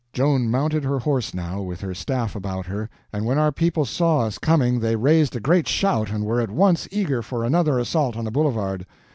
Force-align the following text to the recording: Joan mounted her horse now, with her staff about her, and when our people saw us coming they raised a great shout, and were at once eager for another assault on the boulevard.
Joan 0.13 0.49
mounted 0.49 0.83
her 0.83 0.97
horse 0.97 1.31
now, 1.31 1.61
with 1.61 1.81
her 1.81 1.93
staff 1.93 2.35
about 2.35 2.65
her, 2.65 2.89
and 3.13 3.23
when 3.23 3.37
our 3.37 3.51
people 3.51 3.85
saw 3.85 4.21
us 4.21 4.39
coming 4.39 4.79
they 4.79 4.95
raised 4.95 5.35
a 5.35 5.39
great 5.39 5.67
shout, 5.67 6.09
and 6.09 6.25
were 6.25 6.41
at 6.41 6.49
once 6.49 6.87
eager 6.89 7.21
for 7.21 7.43
another 7.43 7.77
assault 7.77 8.17
on 8.17 8.25
the 8.25 8.31
boulevard. 8.31 8.87